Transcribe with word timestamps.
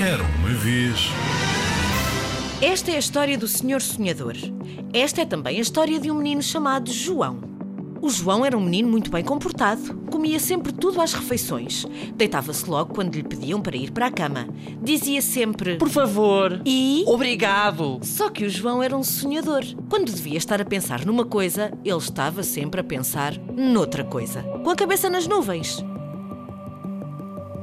Era 0.00 0.22
uma 0.22 0.50
vez. 0.50 1.08
Esta 2.60 2.90
é 2.90 2.96
a 2.96 2.98
história 2.98 3.38
do 3.38 3.48
Senhor 3.48 3.80
Sonhador. 3.80 4.34
Esta 4.92 5.22
é 5.22 5.24
também 5.24 5.58
a 5.58 5.60
história 5.60 5.98
de 5.98 6.10
um 6.10 6.14
menino 6.16 6.42
chamado 6.42 6.92
João. 6.92 7.40
O 8.00 8.10
João 8.10 8.44
era 8.44 8.56
um 8.56 8.60
menino 8.60 8.88
muito 8.88 9.10
bem 9.10 9.24
comportado, 9.24 9.94
comia 10.10 10.38
sempre 10.38 10.70
tudo 10.70 11.00
às 11.00 11.14
refeições, 11.14 11.86
deitava-se 12.14 12.68
logo 12.68 12.94
quando 12.94 13.14
lhe 13.14 13.22
pediam 13.22 13.60
para 13.60 13.76
ir 13.76 13.90
para 13.90 14.06
a 14.06 14.10
cama. 14.10 14.46
Dizia 14.82 15.22
sempre 15.22 15.76
Por 15.76 15.88
favor. 15.88 16.60
e. 16.64 17.02
Obrigado. 17.06 17.98
Só 18.02 18.28
que 18.28 18.44
o 18.44 18.50
João 18.50 18.82
era 18.82 18.96
um 18.96 19.02
sonhador. 19.02 19.64
Quando 19.88 20.12
devia 20.12 20.36
estar 20.38 20.60
a 20.60 20.64
pensar 20.64 21.06
numa 21.06 21.24
coisa, 21.24 21.72
ele 21.84 21.96
estava 21.96 22.42
sempre 22.42 22.80
a 22.80 22.84
pensar 22.84 23.36
noutra 23.56 24.04
coisa, 24.04 24.42
com 24.62 24.70
a 24.70 24.76
cabeça 24.76 25.08
nas 25.08 25.26
nuvens. 25.26 25.82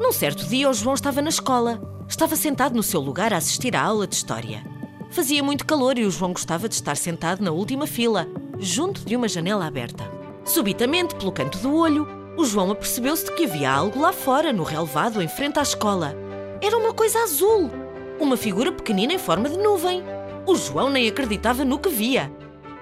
Num 0.00 0.12
certo 0.12 0.46
dia, 0.46 0.66
o 0.66 0.72
João 0.72 0.94
estava 0.94 1.20
na 1.20 1.28
escola. 1.28 1.78
Estava 2.08 2.34
sentado 2.34 2.74
no 2.74 2.82
seu 2.82 3.02
lugar 3.02 3.34
a 3.34 3.36
assistir 3.36 3.76
à 3.76 3.82
aula 3.82 4.06
de 4.06 4.14
história. 4.14 4.64
Fazia 5.10 5.42
muito 5.42 5.66
calor 5.66 5.98
e 5.98 6.06
o 6.06 6.10
João 6.10 6.32
gostava 6.32 6.70
de 6.70 6.74
estar 6.74 6.96
sentado 6.96 7.44
na 7.44 7.50
última 7.50 7.86
fila, 7.86 8.26
junto 8.58 9.04
de 9.04 9.14
uma 9.14 9.28
janela 9.28 9.66
aberta. 9.66 10.10
Subitamente, 10.42 11.14
pelo 11.16 11.30
canto 11.30 11.58
do 11.58 11.76
olho, 11.76 12.08
o 12.34 12.46
João 12.46 12.70
apercebeu-se 12.70 13.26
de 13.26 13.32
que 13.32 13.44
havia 13.44 13.70
algo 13.70 14.00
lá 14.00 14.10
fora, 14.10 14.54
no 14.54 14.62
relevado, 14.62 15.20
em 15.20 15.28
frente 15.28 15.58
à 15.58 15.62
escola. 15.62 16.16
Era 16.62 16.78
uma 16.78 16.94
coisa 16.94 17.18
azul. 17.18 17.70
Uma 18.18 18.38
figura 18.38 18.72
pequenina 18.72 19.12
em 19.12 19.18
forma 19.18 19.50
de 19.50 19.58
nuvem. 19.58 20.02
O 20.46 20.56
João 20.56 20.88
nem 20.88 21.10
acreditava 21.10 21.62
no 21.62 21.78
que 21.78 21.90
via. 21.90 22.32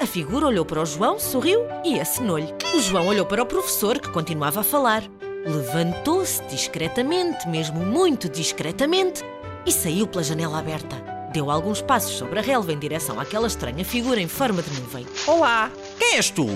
A 0.00 0.06
figura 0.06 0.46
olhou 0.46 0.64
para 0.64 0.82
o 0.82 0.86
João, 0.86 1.18
sorriu 1.18 1.62
e 1.84 1.98
acenou-lhe. 1.98 2.54
O 2.76 2.80
João 2.80 3.08
olhou 3.08 3.26
para 3.26 3.42
o 3.42 3.46
professor, 3.46 3.98
que 3.98 4.08
continuava 4.08 4.60
a 4.60 4.64
falar. 4.64 5.02
Levantou-se 5.46 6.42
discretamente, 6.44 7.48
mesmo 7.48 7.84
muito 7.84 8.28
discretamente, 8.28 9.24
e 9.64 9.72
saiu 9.72 10.06
pela 10.06 10.22
janela 10.22 10.58
aberta. 10.58 10.96
Deu 11.32 11.50
alguns 11.50 11.80
passos 11.80 12.16
sobre 12.16 12.38
a 12.38 12.42
relva 12.42 12.72
em 12.72 12.78
direção 12.78 13.20
àquela 13.20 13.46
estranha 13.46 13.84
figura 13.84 14.20
em 14.20 14.28
forma 14.28 14.62
de 14.62 14.80
nuvem. 14.80 15.06
Olá. 15.26 15.70
Quem 15.98 16.16
és 16.16 16.30
tu? 16.30 16.46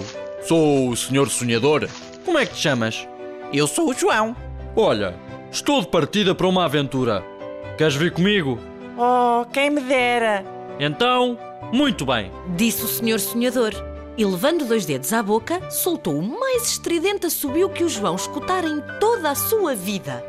Sou 0.43 0.89
o 0.89 0.97
Senhor 0.97 1.29
Sonhador. 1.29 1.89
Como 2.25 2.39
é 2.39 2.47
que 2.47 2.55
te 2.55 2.61
chamas? 2.61 3.07
Eu 3.53 3.67
sou 3.67 3.91
o 3.91 3.95
João. 3.95 4.35
Olha, 4.75 5.15
estou 5.51 5.81
de 5.81 5.89
partida 5.89 6.35
para 6.35 6.49
uma 6.49 6.65
aventura. 6.65 7.23
Queres 7.77 7.95
vir 7.95 8.13
comigo? 8.13 8.59
Oh, 8.97 9.45
quem 9.53 9.71
me 9.71 9.81
dera. 9.83 10.45
Então, 10.81 11.39
muito 11.73 12.05
bem. 12.05 12.33
Disse 12.57 12.85
o 12.85 12.89
senhor 12.89 13.21
sonhador. 13.21 13.73
E 14.17 14.25
levando 14.25 14.67
dois 14.67 14.85
dedos 14.85 15.13
à 15.13 15.23
boca, 15.23 15.71
soltou 15.71 16.19
o 16.19 16.23
mais 16.23 16.69
estridente 16.69 17.27
assobio 17.27 17.71
que 17.71 17.83
o 17.83 17.89
João 17.89 18.15
escutara 18.15 18.67
em 18.67 18.83
toda 19.01 19.31
a 19.31 19.35
sua 19.35 19.75
vida. 19.75 20.25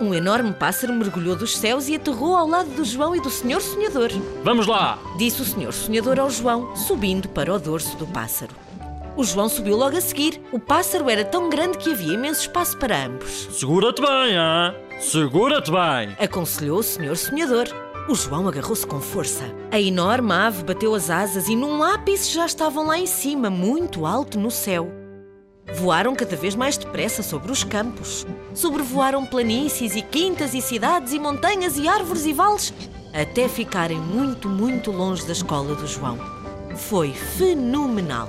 Um 0.00 0.14
enorme 0.14 0.52
pássaro 0.52 0.94
mergulhou 0.94 1.36
dos 1.36 1.56
céus 1.56 1.88
e 1.88 1.94
aterrou 1.94 2.34
ao 2.34 2.48
lado 2.48 2.70
do 2.70 2.84
João 2.84 3.14
e 3.14 3.20
do 3.20 3.30
senhor 3.30 3.60
sonhador. 3.60 4.08
Vamos 4.42 4.66
lá! 4.66 4.98
Disse 5.16 5.42
o 5.42 5.44
senhor 5.44 5.72
sonhador 5.72 6.18
ao 6.18 6.30
João, 6.30 6.74
subindo 6.74 7.28
para 7.28 7.52
o 7.54 7.58
dorso 7.58 7.96
do 7.96 8.06
pássaro. 8.06 8.54
O 9.14 9.22
João 9.24 9.48
subiu 9.48 9.76
logo 9.76 9.96
a 9.96 10.00
seguir. 10.00 10.40
O 10.50 10.58
pássaro 10.58 11.10
era 11.10 11.24
tão 11.24 11.50
grande 11.50 11.76
que 11.76 11.92
havia 11.92 12.14
imenso 12.14 12.40
espaço 12.40 12.78
para 12.78 13.06
ambos. 13.06 13.48
Segura-te 13.52 14.00
bem, 14.00 14.36
hã? 14.36 14.74
Segura-te 14.98 15.70
bem! 15.70 16.16
Aconselhou 16.18 16.78
o 16.78 16.82
senhor 16.82 17.16
sonhador. 17.16 17.68
O 18.08 18.16
João 18.16 18.48
agarrou-se 18.48 18.84
com 18.84 19.00
força. 19.00 19.44
A 19.70 19.80
enorme 19.80 20.32
ave 20.32 20.64
bateu 20.64 20.92
as 20.94 21.08
asas 21.08 21.48
e 21.48 21.54
num 21.54 21.82
ápice 21.84 22.32
já 22.32 22.44
estavam 22.44 22.86
lá 22.86 22.98
em 22.98 23.06
cima, 23.06 23.48
muito 23.48 24.04
alto 24.04 24.40
no 24.40 24.50
céu. 24.50 24.90
Voaram 25.76 26.14
cada 26.16 26.34
vez 26.34 26.56
mais 26.56 26.76
depressa 26.76 27.22
sobre 27.22 27.52
os 27.52 27.62
campos. 27.62 28.26
Sobrevoaram 28.54 29.24
planícies 29.24 29.94
e 29.94 30.02
quintas 30.02 30.52
e 30.52 30.60
cidades 30.60 31.12
e 31.12 31.18
montanhas 31.18 31.78
e 31.78 31.86
árvores 31.86 32.26
e 32.26 32.32
vales, 32.32 32.74
até 33.14 33.48
ficarem 33.48 34.00
muito, 34.00 34.48
muito 34.48 34.90
longe 34.90 35.24
da 35.24 35.32
escola 35.32 35.76
do 35.76 35.86
João. 35.86 36.18
Foi 36.76 37.12
fenomenal. 37.12 38.28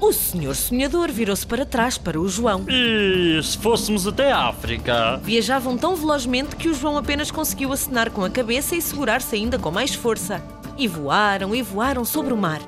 O 0.00 0.12
senhor 0.12 0.54
sonhador 0.54 1.10
virou-se 1.10 1.46
para 1.46 1.66
trás 1.66 1.98
para 1.98 2.20
o 2.20 2.28
João. 2.28 2.64
E 2.68 3.40
se 3.42 3.58
fôssemos 3.58 4.06
até 4.06 4.30
a 4.30 4.48
África? 4.48 5.20
Viajavam 5.22 5.76
tão 5.76 5.96
velozmente 5.96 6.54
que 6.54 6.68
o 6.68 6.74
João 6.74 6.96
apenas 6.96 7.30
conseguiu 7.30 7.72
acenar 7.72 8.10
com 8.10 8.24
a 8.24 8.30
cabeça 8.30 8.76
e 8.76 8.82
segurar-se 8.82 9.34
ainda 9.34 9.58
com 9.58 9.70
mais 9.70 9.94
força. 9.94 10.42
E 10.76 10.86
voaram 10.86 11.54
e 11.54 11.62
voaram 11.62 12.04
sobre 12.04 12.32
o 12.32 12.36
mar. 12.36 12.60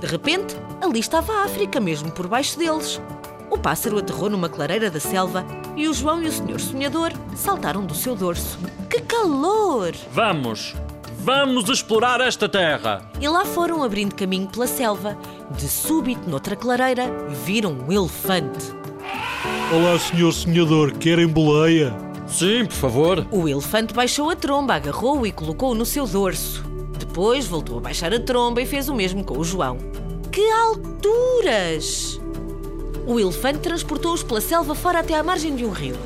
De 0.00 0.06
repente, 0.06 0.56
ali 0.80 1.00
estava 1.00 1.32
a 1.32 1.44
África, 1.44 1.78
mesmo 1.78 2.10
por 2.10 2.26
baixo 2.26 2.58
deles. 2.58 3.00
O 3.50 3.58
pássaro 3.58 3.98
aterrou 3.98 4.30
numa 4.30 4.48
clareira 4.48 4.90
da 4.90 5.00
selva 5.00 5.44
e 5.76 5.88
o 5.88 5.94
João 5.94 6.22
e 6.22 6.28
o 6.28 6.32
Senhor 6.32 6.60
Sonhador 6.60 7.12
saltaram 7.36 7.84
do 7.84 7.94
seu 7.94 8.16
dorso. 8.16 8.58
Que 8.88 9.00
calor! 9.00 9.94
Vamos! 10.12 10.74
Vamos 11.20 11.68
explorar 11.68 12.20
esta 12.20 12.48
terra! 12.48 13.02
E 13.20 13.28
lá 13.28 13.44
foram 13.44 13.82
abrindo 13.82 14.14
caminho 14.14 14.46
pela 14.46 14.66
selva. 14.68 15.18
De 15.50 15.68
súbito, 15.68 16.30
noutra 16.30 16.54
clareira, 16.54 17.06
viram 17.44 17.72
um 17.72 17.92
elefante. 17.92 18.72
Olá, 19.72 19.98
senhor 19.98 20.32
sonhador, 20.32 20.92
querem 20.92 21.26
boleia? 21.26 21.92
Sim, 22.26 22.64
por 22.66 22.74
favor. 22.74 23.26
O 23.32 23.48
elefante 23.48 23.92
baixou 23.92 24.30
a 24.30 24.36
tromba, 24.36 24.74
agarrou-o 24.74 25.26
e 25.26 25.32
colocou-o 25.32 25.74
no 25.74 25.84
seu 25.84 26.06
dorso. 26.06 26.64
Depois 26.98 27.46
voltou 27.46 27.78
a 27.78 27.80
baixar 27.80 28.14
a 28.14 28.20
tromba 28.20 28.62
e 28.62 28.66
fez 28.66 28.88
o 28.88 28.94
mesmo 28.94 29.24
com 29.24 29.38
o 29.38 29.44
João. 29.44 29.76
Que 30.30 30.48
alturas! 30.50 32.20
O 33.06 33.18
elefante 33.18 33.58
transportou-os 33.58 34.22
pela 34.22 34.40
selva 34.40 34.74
fora 34.74 35.00
até 35.00 35.14
à 35.14 35.22
margem 35.22 35.56
de 35.56 35.64
um 35.64 35.70
rio. 35.70 35.96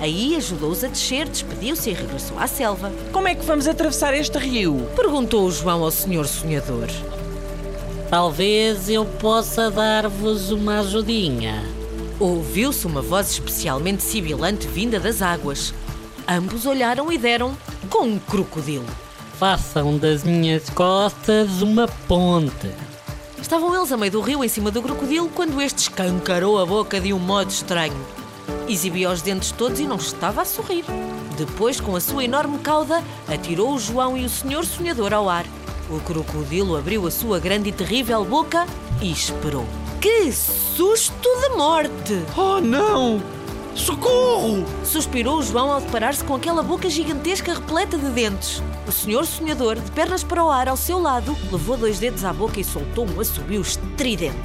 Aí 0.00 0.36
ajudou-os 0.36 0.82
a 0.82 0.88
descer, 0.88 1.28
despediu-se 1.28 1.90
e 1.90 1.92
regressou 1.92 2.38
à 2.38 2.46
selva. 2.46 2.92
Como 3.12 3.28
é 3.28 3.34
que 3.34 3.44
vamos 3.44 3.68
atravessar 3.68 4.14
este 4.14 4.38
rio? 4.38 4.88
Perguntou 4.96 5.46
o 5.46 5.50
João 5.52 5.84
ao 5.84 5.90
senhor 5.90 6.26
sonhador. 6.26 6.88
Talvez 8.10 8.90
eu 8.90 9.04
possa 9.04 9.70
dar-vos 9.70 10.50
uma 10.50 10.80
ajudinha. 10.80 11.64
Ouviu-se 12.20 12.86
uma 12.86 13.00
voz 13.00 13.30
especialmente 13.30 14.02
sibilante 14.02 14.68
vinda 14.68 15.00
das 15.00 15.22
águas. 15.22 15.72
Ambos 16.28 16.66
olharam 16.66 17.10
e 17.10 17.16
deram 17.16 17.56
com 17.88 18.04
um 18.04 18.18
crocodilo. 18.18 18.86
Façam 19.38 19.96
das 19.98 20.22
minhas 20.24 20.68
costas 20.70 21.62
uma 21.62 21.88
ponte. 22.06 22.70
Estavam 23.40 23.74
eles 23.74 23.90
a 23.90 23.96
meio 23.96 24.12
do 24.12 24.20
rio 24.20 24.44
em 24.44 24.48
cima 24.48 24.70
do 24.70 24.80
crocodilo 24.82 25.28
quando 25.28 25.60
este 25.60 25.78
escancarou 25.78 26.60
a 26.60 26.66
boca 26.66 27.00
de 27.00 27.12
um 27.12 27.18
modo 27.18 27.50
estranho. 27.50 28.21
Exibia 28.72 29.10
os 29.10 29.20
dentes 29.20 29.52
todos 29.52 29.80
e 29.80 29.86
não 29.86 29.96
estava 29.96 30.40
a 30.40 30.44
sorrir. 30.46 30.86
Depois, 31.36 31.78
com 31.78 31.94
a 31.94 32.00
sua 32.00 32.24
enorme 32.24 32.58
cauda, 32.58 33.04
atirou 33.28 33.74
o 33.74 33.78
João 33.78 34.16
e 34.16 34.24
o 34.24 34.30
senhor 34.30 34.64
sonhador 34.64 35.12
ao 35.12 35.28
ar. 35.28 35.44
O 35.90 36.00
crocodilo 36.00 36.74
abriu 36.74 37.06
a 37.06 37.10
sua 37.10 37.38
grande 37.38 37.68
e 37.68 37.72
terrível 37.72 38.24
boca 38.24 38.66
e 39.02 39.12
esperou. 39.12 39.66
Que 40.00 40.32
susto 40.32 41.28
de 41.42 41.54
morte! 41.54 42.24
Oh, 42.34 42.62
não! 42.62 43.22
Socorro! 43.74 44.64
Suspirou 44.82 45.40
o 45.40 45.42
João 45.42 45.70
ao 45.70 45.82
deparar-se 45.82 46.24
com 46.24 46.34
aquela 46.34 46.62
boca 46.62 46.88
gigantesca 46.88 47.52
repleta 47.52 47.98
de 47.98 48.08
dentes. 48.08 48.62
O 48.88 48.90
senhor 48.90 49.26
sonhador, 49.26 49.76
de 49.78 49.90
pernas 49.90 50.24
para 50.24 50.42
o 50.42 50.50
ar 50.50 50.66
ao 50.66 50.78
seu 50.78 50.98
lado, 50.98 51.36
levou 51.50 51.76
dois 51.76 51.98
dedos 51.98 52.24
à 52.24 52.32
boca 52.32 52.58
e 52.58 52.64
soltou 52.64 53.06
um 53.06 53.20
assobio 53.20 53.60
estridente. 53.60 54.38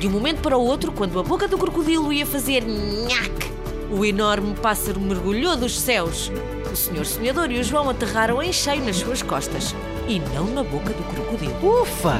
De 0.00 0.08
um 0.08 0.10
momento 0.12 0.40
para 0.40 0.56
o 0.56 0.64
outro, 0.64 0.90
quando 0.92 1.20
a 1.20 1.22
boca 1.22 1.46
do 1.46 1.58
crocodilo 1.58 2.10
ia 2.10 2.24
fazer 2.24 2.64
nhaque, 2.64 3.52
o 3.90 4.02
enorme 4.02 4.54
pássaro 4.54 4.98
mergulhou 4.98 5.54
dos 5.58 5.78
céus. 5.78 6.32
O 6.72 6.74
senhor 6.74 7.04
sonhador 7.04 7.50
e 7.50 7.60
o 7.60 7.62
João 7.62 7.90
aterraram 7.90 8.42
em 8.42 8.50
cheio 8.50 8.82
nas 8.82 8.96
suas 8.96 9.20
costas 9.20 9.74
e 10.08 10.18
não 10.34 10.46
na 10.46 10.62
boca 10.64 10.94
do 10.94 11.02
crocodilo. 11.02 11.82
Ufa! 11.82 12.18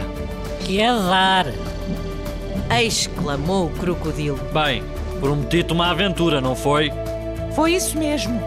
Que 0.63 0.83
azar! 0.83 1.47
Exclamou 2.79 3.69
o 3.69 3.71
crocodilo. 3.71 4.39
Bem, 4.53 4.85
prometi-te 5.19 5.73
uma 5.73 5.91
aventura, 5.91 6.39
não 6.39 6.55
foi? 6.55 6.93
Foi 7.57 7.73
isso 7.73 7.97
mesmo. 7.97 8.39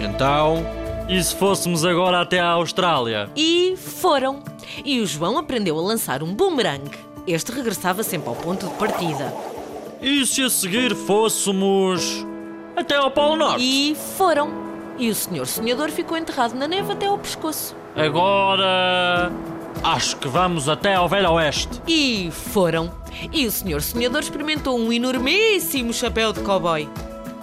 Então, 0.00 0.66
e 1.08 1.22
se 1.22 1.36
fôssemos 1.36 1.84
agora 1.84 2.20
até 2.20 2.40
à 2.40 2.48
Austrália? 2.48 3.30
E 3.36 3.76
foram. 3.76 4.42
E 4.84 5.00
o 5.00 5.06
João 5.06 5.38
aprendeu 5.38 5.78
a 5.78 5.80
lançar 5.80 6.24
um 6.24 6.34
boomerang. 6.34 6.90
Este 7.32 7.52
regressava 7.52 8.02
sempre 8.02 8.28
ao 8.28 8.34
ponto 8.34 8.66
de 8.66 8.74
partida. 8.74 9.32
E 10.02 10.26
se 10.26 10.42
a 10.42 10.50
seguir 10.50 10.96
fôssemos 10.96 12.26
até 12.74 12.96
ao 12.96 13.08
Polo 13.08 13.36
Norte? 13.36 13.62
E 13.62 13.94
foram. 13.94 14.50
E 14.98 15.08
o 15.08 15.14
senhor 15.14 15.46
sonhador 15.46 15.90
ficou 15.90 16.16
enterrado 16.18 16.54
na 16.54 16.66
neve 16.66 16.92
até 16.92 17.06
ao 17.06 17.16
pescoço. 17.16 17.76
Agora. 17.94 19.30
Acho 19.84 20.16
que 20.16 20.26
vamos 20.26 20.68
até 20.68 20.96
ao 20.96 21.08
Velho 21.08 21.30
Oeste. 21.34 21.80
E 21.86 22.32
foram. 22.32 22.90
E 23.32 23.46
o 23.46 23.52
senhor 23.52 23.80
sonhador 23.80 24.22
experimentou 24.22 24.76
um 24.76 24.92
enormíssimo 24.92 25.92
chapéu 25.92 26.32
de 26.32 26.40
cowboy. 26.40 26.88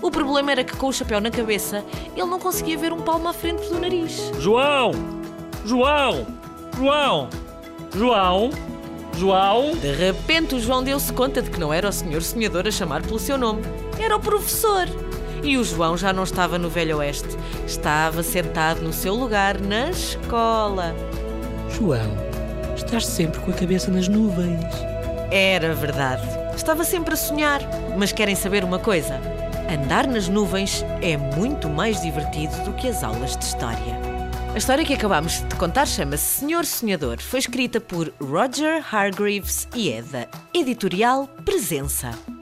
O 0.01 0.11
problema 0.11 0.51
era 0.51 0.65
que 0.65 0.75
com 0.75 0.87
o 0.87 0.93
chapéu 0.93 1.21
na 1.21 1.31
cabeça, 1.31 1.81
ele 2.13 2.27
não 2.27 2.39
conseguia 2.39 2.77
ver 2.77 2.91
um 2.91 3.01
palmo 3.01 3.29
à 3.29 3.33
frente 3.33 3.69
do 3.69 3.79
nariz. 3.79 4.33
João! 4.37 4.91
João! 5.65 6.27
João! 6.75 7.29
João! 7.95 8.49
João! 9.17 9.75
De 9.75 9.91
repente, 9.93 10.53
o 10.53 10.59
João 10.59 10.83
deu-se 10.83 11.11
conta 11.11 11.41
de 11.41 11.49
que 11.49 11.59
não 11.59 11.73
era 11.73 11.89
o 11.89 11.91
senhor 11.91 12.21
sonhador 12.21 12.67
a 12.67 12.71
chamar 12.71 13.01
pelo 13.01 13.17
seu 13.17 13.35
nome. 13.35 13.63
Era 13.99 14.15
o 14.15 14.19
professor. 14.19 14.87
E 15.41 15.57
o 15.57 15.63
João 15.63 15.97
já 15.97 16.13
não 16.13 16.23
estava 16.23 16.59
no 16.59 16.69
Velho 16.69 16.97
Oeste. 16.97 17.35
Estava 17.65 18.21
sentado 18.21 18.81
no 18.81 18.93
seu 18.93 19.15
lugar 19.15 19.59
na 19.59 19.89
escola. 19.89 20.95
João, 21.71 22.15
estás 22.75 23.07
sempre 23.07 23.39
com 23.39 23.49
a 23.49 23.55
cabeça 23.55 23.89
nas 23.89 24.07
nuvens. 24.07 24.63
Era 25.31 25.73
verdade. 25.73 26.27
Estava 26.55 26.83
sempre 26.83 27.15
a 27.15 27.17
sonhar. 27.17 27.61
Mas 27.97 28.11
querem 28.11 28.35
saber 28.35 28.63
uma 28.63 28.77
coisa? 28.77 29.19
Andar 29.67 30.05
nas 30.05 30.27
nuvens 30.27 30.85
é 31.01 31.17
muito 31.17 31.67
mais 31.67 32.01
divertido 32.01 32.55
do 32.63 32.73
que 32.73 32.87
as 32.87 33.03
aulas 33.03 33.35
de 33.35 33.43
história. 33.43 34.16
A 34.53 34.57
história 34.57 34.83
que 34.83 34.93
acabamos 34.93 35.41
de 35.47 35.55
contar 35.55 35.85
chama-se 35.85 36.39
Senhor 36.39 36.65
Sonhador. 36.65 37.21
Foi 37.21 37.39
escrita 37.39 37.79
por 37.79 38.11
Roger 38.19 38.83
Hargreaves 38.91 39.67
e 39.75 39.91
é 39.91 40.01
da 40.01 40.27
editorial 40.53 41.27
Presença. 41.45 42.36